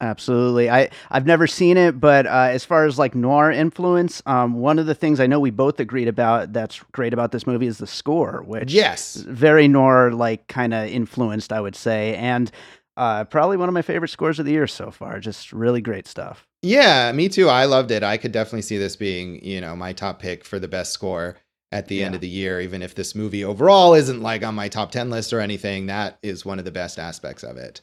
[0.00, 0.68] Absolutely.
[0.68, 4.78] I I've never seen it, but uh, as far as like noir influence, um, one
[4.78, 7.78] of the things I know we both agreed about that's great about this movie is
[7.78, 9.14] the score, which Yes.
[9.14, 12.50] very noir like kind of influenced, I would say, and
[12.98, 15.18] uh, probably one of my favorite scores of the year so far.
[15.18, 16.46] Just really great stuff.
[16.62, 17.48] Yeah, me too.
[17.48, 18.02] I loved it.
[18.02, 21.36] I could definitely see this being, you know, my top pick for the best score
[21.72, 24.68] at the end of the year, even if this movie overall isn't like on my
[24.68, 25.86] top 10 list or anything.
[25.86, 27.80] That is one of the best aspects of it.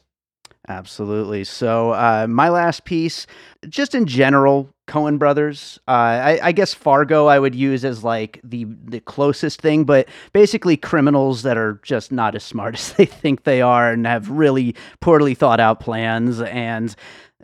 [0.66, 1.44] Absolutely.
[1.44, 3.26] So, uh, my last piece,
[3.68, 5.78] just in general, Coen Brothers.
[5.88, 10.08] Uh, I, I guess Fargo I would use as like the the closest thing, but
[10.32, 14.28] basically criminals that are just not as smart as they think they are and have
[14.30, 16.94] really poorly thought out plans and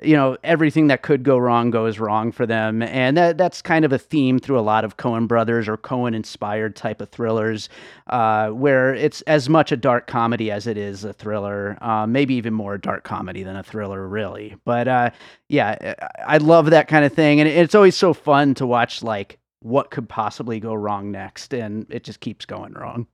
[0.02, 2.82] you know everything that could go wrong goes wrong for them.
[2.82, 6.14] And that that's kind of a theme through a lot of coen brothers or coen
[6.14, 7.68] inspired type of thrillers
[8.08, 12.34] uh, where it's as much a dark comedy as it is a thriller uh, maybe
[12.34, 14.56] even more dark comedy than a thriller really.
[14.64, 15.10] But uh,
[15.48, 17.40] yeah I love that kind of thing.
[17.40, 21.86] And it's always so fun to watch like what could possibly go wrong next and
[21.90, 23.06] it just keeps going wrong.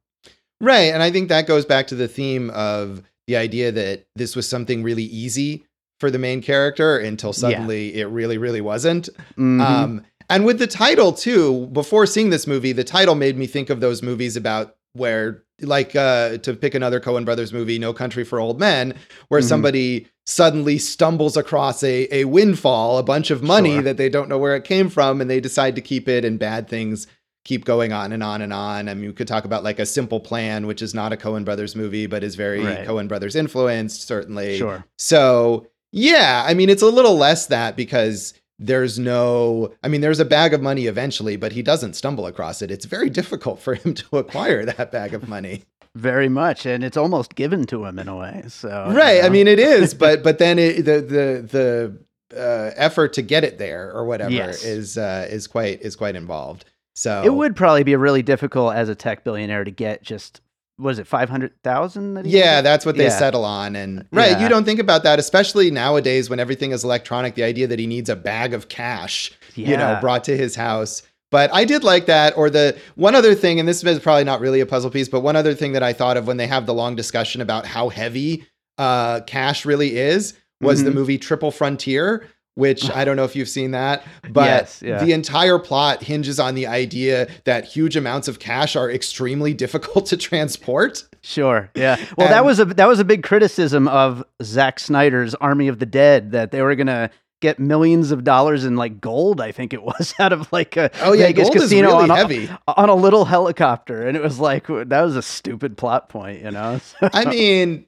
[0.60, 0.92] Right.
[0.92, 4.48] And I think that goes back to the theme of the idea that this was
[4.48, 5.64] something really easy
[6.00, 9.08] for the main character until suddenly it really, really wasn't.
[9.38, 9.60] Mhm.
[9.60, 13.70] Um, and with the title too, before seeing this movie, the title made me think
[13.70, 18.24] of those movies about where, like, uh, to pick another Coen Brothers movie, No Country
[18.24, 18.94] for Old Men,
[19.28, 19.44] where Mhm.
[19.48, 23.82] somebody suddenly stumbles across a a windfall, a bunch of money Sure.
[23.82, 26.38] that they don't know where it came from, and they decide to keep it, and
[26.38, 27.06] bad things
[27.44, 28.88] keep going on and on and on.
[28.88, 31.44] I mean, we could talk about like a Simple Plan, which is not a Coen
[31.44, 32.84] Brothers movie, but is very Right.
[32.84, 34.58] Coen Brothers influenced, certainly.
[34.58, 40.00] sure So yeah, I mean, it's a little less that because there's no i mean
[40.00, 43.60] there's a bag of money eventually but he doesn't stumble across it it's very difficult
[43.60, 45.62] for him to acquire that bag of money
[45.94, 49.26] very much and it's almost given to him in a way so right you know.
[49.26, 51.98] i mean it is but but then it, the the the
[52.36, 54.64] uh, effort to get it there or whatever yes.
[54.64, 58.88] is uh, is quite is quite involved so it would probably be really difficult as
[58.88, 60.40] a tech billionaire to get just
[60.78, 63.18] was it 500,000 Yeah, that's what they yeah.
[63.18, 64.42] settle on and right, yeah.
[64.42, 67.86] you don't think about that especially nowadays when everything is electronic the idea that he
[67.86, 69.70] needs a bag of cash, yeah.
[69.70, 71.02] you know, brought to his house.
[71.30, 74.40] But I did like that or the one other thing and this is probably not
[74.40, 76.66] really a puzzle piece, but one other thing that I thought of when they have
[76.66, 78.46] the long discussion about how heavy
[78.78, 80.88] uh, cash really is was mm-hmm.
[80.88, 85.02] the movie Triple Frontier which I don't know if you've seen that, but yes, yeah.
[85.02, 90.06] the entire plot hinges on the idea that huge amounts of cash are extremely difficult
[90.06, 91.04] to transport.
[91.22, 91.70] Sure.
[91.74, 91.96] Yeah.
[92.16, 95.78] Well, and, that was a that was a big criticism of Zack Snyder's Army of
[95.80, 99.52] the Dead that they were going to get millions of dollars in like gold, I
[99.52, 102.48] think it was, out of like a oh yeah, Vegas casino really on, heavy.
[102.66, 106.50] On a little helicopter, and it was like that was a stupid plot point, you
[106.50, 106.80] know.
[107.02, 107.86] I mean,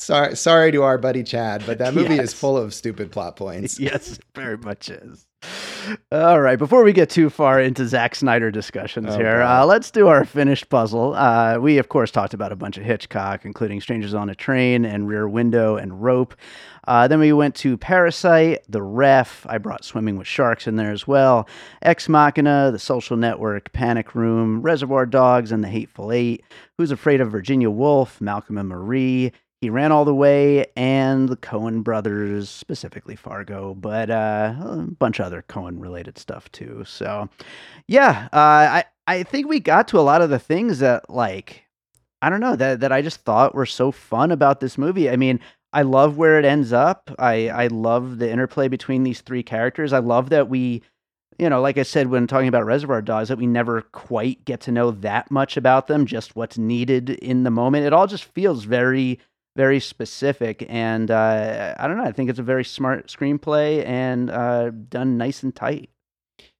[0.00, 2.26] Sorry, sorry to our buddy Chad, but that movie yes.
[2.26, 3.80] is full of stupid plot points.
[3.88, 5.26] Yes, very much is.
[6.12, 9.90] All right, before we get too far into Zack Snyder discussions oh, here, uh, let's
[9.90, 11.14] do our finished puzzle.
[11.14, 14.84] Uh, we, of course, talked about a bunch of Hitchcock, including Strangers on a Train
[14.84, 16.36] and Rear Window and Rope.
[16.86, 19.46] Uh, then we went to Parasite, The Ref.
[19.48, 21.48] I brought Swimming with Sharks in there as well.
[21.82, 26.44] Ex Machina, The Social Network, Panic Room, Reservoir Dogs, and The Hateful Eight.
[26.76, 31.36] Who's Afraid of Virginia Woolf, Malcolm and Marie, he ran all the way, and the
[31.36, 36.84] Coen brothers, specifically Fargo, but uh, a bunch of other Coen related stuff too.
[36.86, 37.28] So,
[37.88, 41.64] yeah, uh, I I think we got to a lot of the things that like
[42.22, 45.10] I don't know that that I just thought were so fun about this movie.
[45.10, 45.40] I mean,
[45.72, 47.10] I love where it ends up.
[47.18, 49.92] I I love the interplay between these three characters.
[49.92, 50.82] I love that we
[51.38, 54.60] you know, like I said when talking about Reservoir Dogs, that we never quite get
[54.62, 57.86] to know that much about them, just what's needed in the moment.
[57.86, 59.20] It all just feels very
[59.58, 60.64] very specific.
[60.68, 62.04] And uh, I don't know.
[62.04, 65.90] I think it's a very smart screenplay and uh, done nice and tight.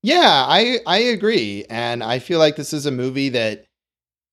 [0.03, 3.67] Yeah, I I agree, and I feel like this is a movie that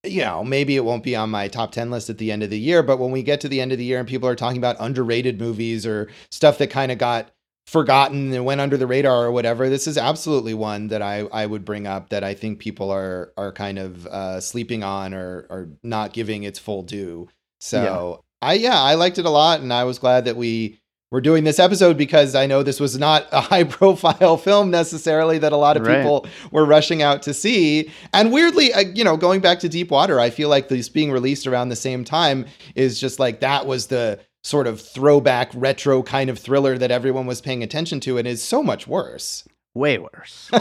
[0.03, 2.51] you know maybe it won't be on my top 10 list at the end of
[2.51, 4.35] the year but when we get to the end of the year and people are
[4.35, 7.31] talking about underrated movies or stuff that kind of got
[7.65, 11.43] forgotten and went under the radar or whatever this is absolutely one that i i
[11.43, 15.47] would bring up that i think people are are kind of uh, sleeping on or
[15.49, 17.27] or not giving its full due
[17.59, 20.79] so I yeah, I liked it a lot, and I was glad that we
[21.11, 25.39] were doing this episode because I know this was not a high profile film necessarily
[25.39, 25.97] that a lot of right.
[25.97, 27.91] people were rushing out to see.
[28.13, 31.11] And weirdly, uh, you know, going back to Deep Water, I feel like this being
[31.11, 36.03] released around the same time is just like that was the sort of throwback retro
[36.03, 39.47] kind of thriller that everyone was paying attention to and is so much worse.
[39.73, 40.51] Way worse.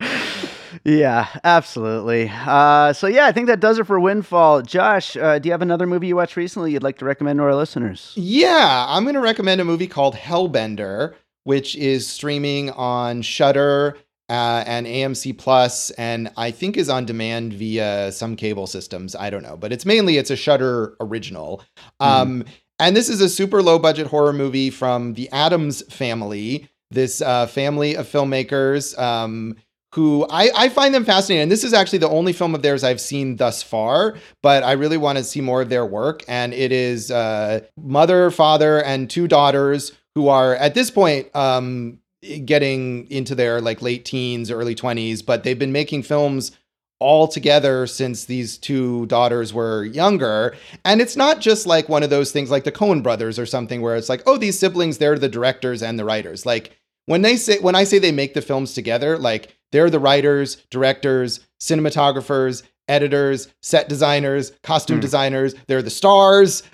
[0.84, 2.30] yeah, absolutely.
[2.34, 4.62] Uh, so yeah, I think that does it for Windfall.
[4.62, 7.44] Josh, uh, do you have another movie you watched recently you'd like to recommend to
[7.44, 8.12] our listeners?
[8.16, 13.96] Yeah, I'm going to recommend a movie called Hellbender, which is streaming on Shudder
[14.28, 19.16] uh, and AMC Plus, and I think is on demand via some cable systems.
[19.16, 21.62] I don't know, but it's mainly it's a Shudder original.
[22.00, 22.06] Mm.
[22.06, 22.44] Um,
[22.78, 26.68] and this is a super low budget horror movie from the Adams family.
[26.90, 28.98] This uh, family of filmmakers.
[28.98, 29.56] Um,
[29.94, 31.42] who I, I find them fascinating.
[31.42, 34.72] And this is actually the only film of theirs I've seen thus far, but I
[34.72, 36.22] really want to see more of their work.
[36.28, 41.98] And it is uh, mother, father, and two daughters who are at this point um,
[42.44, 46.52] getting into their like late teens, early 20s, but they've been making films
[47.00, 50.54] all together since these two daughters were younger.
[50.84, 53.80] And it's not just like one of those things like the Coen brothers or something
[53.80, 56.44] where it's like, oh, these siblings, they're the directors and the writers.
[56.44, 56.78] Like
[57.10, 60.58] when they say when I say they make the films together, like they're the writers,
[60.70, 65.02] directors, cinematographers, editors, set designers, costume mm.
[65.02, 65.56] designers.
[65.66, 66.62] They're the stars.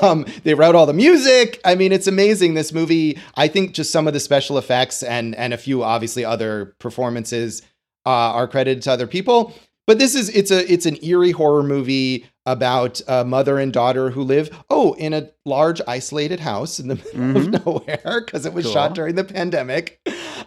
[0.00, 1.60] Um, they wrote all the music.
[1.64, 2.54] I mean, it's amazing.
[2.54, 3.18] This movie.
[3.34, 7.62] I think just some of the special effects and and a few obviously other performances
[8.04, 9.52] uh, are credited to other people.
[9.86, 14.10] But this is it's a it's an eerie horror movie about a mother and daughter
[14.10, 17.54] who live oh in a large isolated house in the middle mm-hmm.
[17.54, 18.72] of nowhere because it was cool.
[18.72, 20.00] shot during the pandemic,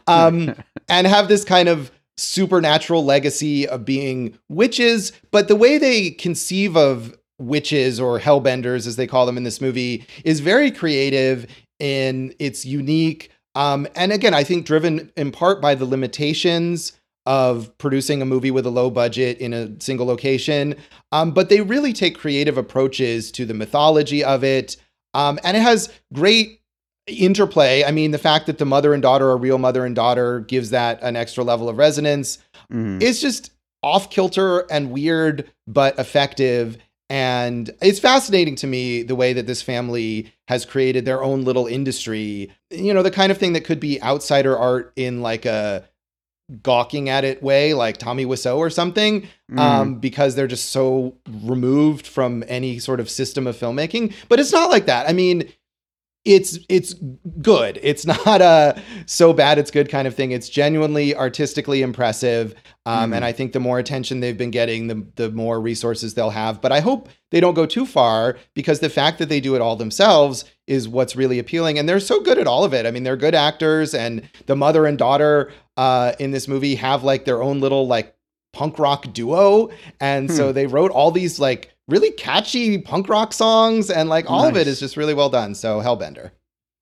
[0.07, 0.55] um,
[0.89, 5.11] and have this kind of supernatural legacy of being witches.
[5.31, 9.61] But the way they conceive of witches or hellbenders, as they call them in this
[9.61, 11.47] movie, is very creative
[11.79, 13.31] in its unique.
[13.55, 16.98] Um, and again, I think driven in part by the limitations
[17.29, 20.75] of producing a movie with a low budget in a single location.
[21.11, 24.77] Um, but they really take creative approaches to the mythology of it.
[25.13, 26.59] Um, and it has great
[27.05, 27.83] interplay.
[27.83, 30.71] I mean, the fact that the mother and daughter are real mother and daughter gives
[30.71, 32.39] that an extra level of resonance.
[32.73, 32.99] Mhm.
[32.99, 33.51] It's just
[33.83, 36.79] off kilter and weird, but effective.
[37.11, 41.67] And it's fascinating to me the way that this family has created their own little
[41.67, 42.49] industry.
[42.71, 45.87] You know, the kind of thing that could be outsider art in like a
[46.63, 49.59] gawking at it way, like Tommy Wiseau or something, Mm.
[49.59, 54.13] um, because they're just so removed from any sort of system of filmmaking.
[54.29, 55.09] But it's not like that.
[55.09, 55.49] I mean,
[56.25, 56.93] it's it's
[57.41, 57.79] good.
[57.81, 60.31] It's not a so bad it's good kind of thing.
[60.31, 62.53] It's genuinely artistically impressive,
[62.85, 63.15] um, Mhm.
[63.17, 66.61] and I think the more attention they've been getting, the the more resources they'll have.
[66.61, 69.61] But I hope they don't go too far because the fact that they do it
[69.61, 72.85] all themselves is what's really appealing, and they're so good at all of it.
[72.85, 77.03] I mean, they're good actors, and the mother and daughter uh, in this movie have
[77.03, 78.13] like their own little like
[78.51, 79.69] punk rock duo,
[80.01, 80.53] and so Hmm.
[80.53, 84.67] they wrote all these like really catchy punk rock songs, and like all of it
[84.67, 85.55] is just really well done.
[85.55, 86.31] So Hellbender.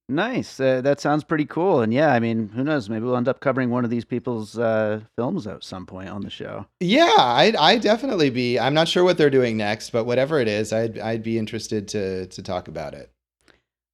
[0.10, 0.60] Nice.
[0.60, 1.82] Uh, that sounds pretty cool.
[1.82, 2.90] And yeah, I mean, who knows?
[2.90, 6.22] Maybe we'll end up covering one of these people's uh, films at some point on
[6.22, 6.66] the show.
[6.80, 8.58] Yeah, I'd I definitely be.
[8.58, 11.88] I'm not sure what they're doing next, but whatever it is, I'd I'd be interested
[11.90, 13.12] to to talk about it.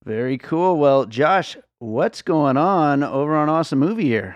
[0.06, 0.78] Very cool.
[0.78, 4.36] Well, Josh, what's going on over on Awesome Movie Year?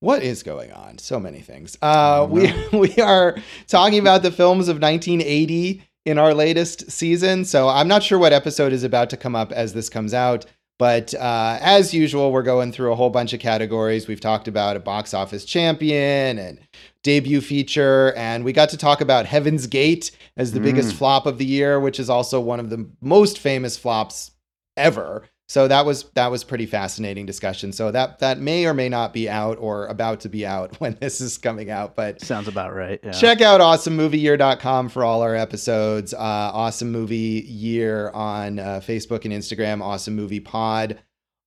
[0.00, 0.98] What is going on?
[0.98, 1.76] So many things.
[1.82, 7.44] Uh, we we are talking about the films of 1980 in our latest season.
[7.44, 10.46] So I'm not sure what episode is about to come up as this comes out.
[10.78, 14.08] But uh, as usual, we're going through a whole bunch of categories.
[14.08, 16.60] We've talked about a box office champion and
[17.02, 20.98] debut feature, and we got to talk about Heaven's Gate as the biggest Mm.
[20.98, 24.30] flop of the year, which is also one of the most famous flops
[24.76, 25.24] ever.
[25.48, 27.72] So that was that was pretty fascinating discussion.
[27.72, 30.96] So that that may or may not be out or about to be out when
[31.00, 33.00] this is coming out, but Sounds about right.
[33.02, 33.12] Yeah.
[33.12, 36.12] check out awesomemovieyear.com for all our episodes.
[36.12, 39.82] Uh, awesome movie year on uh, Facebook and Instagram.
[39.82, 40.98] Awesome movie pod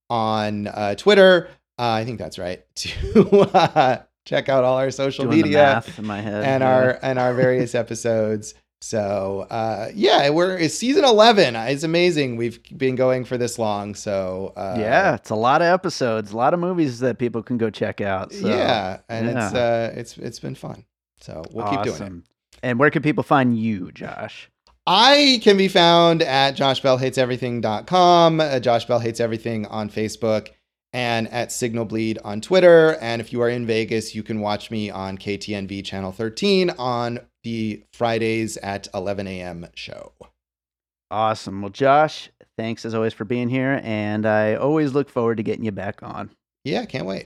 [0.10, 1.50] on uh, Twitter.
[1.78, 2.64] Uh, I think that's right.
[2.76, 6.44] To uh, check out all our social Doing media in my head.
[6.44, 6.76] and yeah.
[6.76, 8.54] our and our various episodes.
[8.82, 11.56] So uh, yeah, we're it's season eleven.
[11.56, 13.94] It's amazing we've been going for this long.
[13.94, 17.58] So uh, yeah, it's a lot of episodes, a lot of movies that people can
[17.58, 18.34] go check out.
[18.34, 18.48] So.
[18.48, 20.84] yeah, and it's uh, it's it's been fun.
[21.20, 22.24] So we'll keep doing it.
[22.64, 24.50] And where can people find you, Josh?
[24.88, 30.50] I can be found at joshbellhateseverything.com, uh, Josh Bell Hates Everything on Facebook,
[30.94, 32.98] and at Signal Bleed on Twitter.
[33.02, 37.20] And if you are in Vegas, you can watch me on KTNV Channel 13 on
[37.44, 39.68] the Fridays at 11 a.m.
[39.76, 40.12] show.
[41.10, 41.62] Awesome.
[41.62, 45.66] Well, Josh, thanks as always for being here, and I always look forward to getting
[45.66, 46.30] you back on.
[46.64, 47.26] Yeah, can't wait.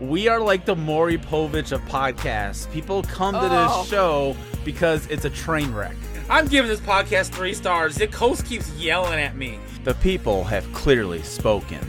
[0.00, 2.70] We are like the Maury Povich of podcasts.
[2.72, 3.80] People come to Oh.
[3.80, 5.96] this show because it's a train wreck.
[6.30, 7.96] I'm giving this podcast three stars.
[7.96, 9.58] The host keeps yelling at me.
[9.84, 11.80] The people have clearly spoken.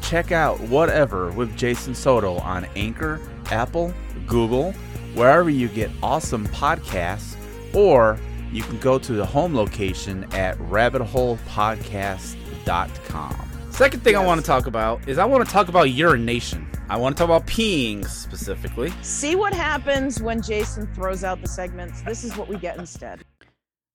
[0.00, 3.20] Check out Whatever with Jason Soto on Anchor,
[3.50, 3.92] Apple,
[4.26, 4.72] Google,
[5.12, 7.36] wherever you get awesome podcasts,
[7.74, 8.18] or
[8.50, 13.50] you can go to the home location at rabbitholepodcast.com.
[13.70, 16.66] Second thing I want to talk about is I want to talk about urination.
[16.88, 18.94] I want to talk about peeing specifically.
[19.02, 22.00] See what happens when Jason throws out the segments.
[22.02, 23.22] This is what we get instead.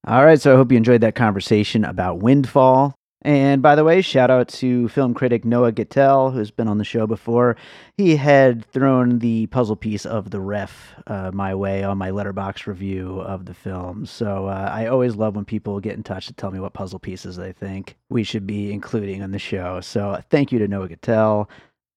[0.06, 2.94] All right, so I hope you enjoyed that conversation about Windfall.
[3.22, 6.84] And by the way, shout out to film critic Noah Gittell, who's been on the
[6.84, 7.54] show before.
[7.98, 12.66] He had thrown the puzzle piece of the ref uh, my way on my Letterboxd
[12.66, 14.06] review of the film.
[14.06, 16.98] So uh, I always love when people get in touch to tell me what puzzle
[16.98, 19.82] pieces they think we should be including on the show.
[19.82, 21.46] So thank you to Noah Gittell.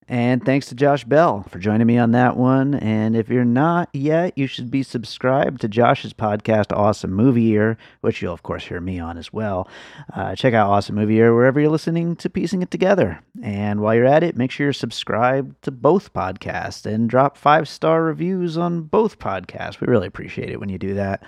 [0.06, 2.74] And thanks to Josh Bell for joining me on that one.
[2.74, 7.78] And if you're not yet, you should be subscribed to Josh's podcast, Awesome Movie Year,
[8.02, 9.66] which you'll, of course, hear me on as well.
[10.14, 13.20] Uh, check out Awesome Movie Year wherever you're listening to Piecing It Together.
[13.42, 17.66] And while you're at it, make sure you're subscribed to both podcasts and drop five
[17.66, 19.80] star reviews on both podcasts.
[19.80, 21.22] We really appreciate it when you do that.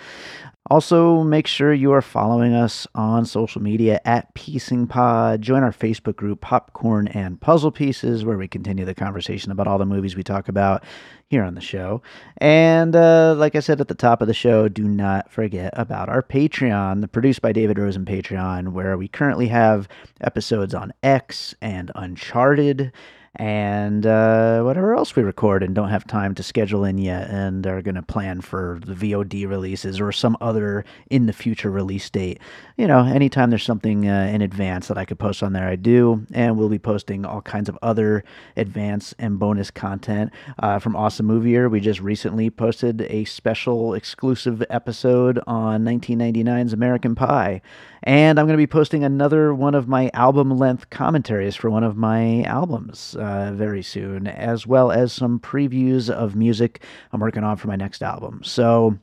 [0.69, 5.41] Also, make sure you are following us on social media at Piecing Pod.
[5.41, 9.79] Join our Facebook group, Popcorn and Puzzle Pieces, where we continue the conversation about all
[9.79, 10.83] the movies we talk about
[11.29, 12.03] here on the show.
[12.39, 16.09] And uh, like I said at the top of the show, do not forget about
[16.09, 19.87] our Patreon, the produced by David Rosen Patreon, where we currently have
[20.21, 22.91] episodes on X and Uncharted.
[23.37, 27.67] And uh, whatever else we record and don't have time to schedule in yet and
[27.67, 32.09] are going to plan for the VOD releases or some other in the future release
[32.09, 32.41] date.
[32.77, 35.77] You know, anytime there's something uh, in advance that I could post on there, I
[35.77, 36.27] do.
[36.33, 38.25] And we'll be posting all kinds of other
[38.57, 41.69] advance and bonus content uh, from Awesome Movie Year.
[41.69, 47.61] We just recently posted a special exclusive episode on 1999's American Pie.
[48.03, 51.83] And I'm going to be posting another one of my album length commentaries for one
[51.83, 57.45] of my albums uh, very soon, as well as some previews of music I'm working
[57.45, 58.43] on for my next album.
[58.45, 58.99] So,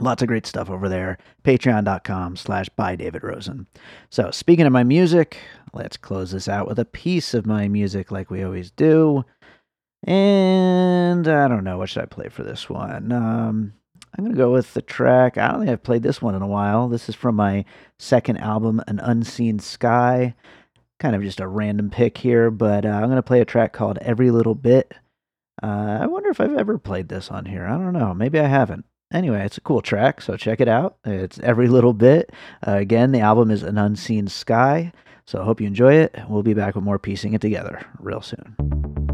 [0.00, 1.18] lots of great stuff over there.
[1.44, 3.66] Patreon.com slash by David Rosen.
[4.10, 5.38] So, speaking of my music,
[5.72, 9.24] let's close this out with a piece of my music like we always do.
[10.06, 13.10] And I don't know, what should I play for this one?
[13.10, 13.72] Um,
[14.16, 15.38] I'm going to go with the track.
[15.38, 16.88] I don't think I've played this one in a while.
[16.88, 17.64] This is from my
[17.98, 20.34] second album, An Unseen Sky.
[21.00, 23.72] Kind of just a random pick here, but uh, I'm going to play a track
[23.72, 24.94] called Every Little Bit.
[25.62, 27.66] Uh, I wonder if I've ever played this on here.
[27.66, 28.14] I don't know.
[28.14, 28.84] Maybe I haven't.
[29.12, 30.96] Anyway, it's a cool track, so check it out.
[31.04, 32.30] It's Every Little Bit.
[32.66, 34.92] Uh, again, the album is An Unseen Sky.
[35.26, 36.14] So I hope you enjoy it.
[36.28, 39.13] We'll be back with more piecing it together real soon.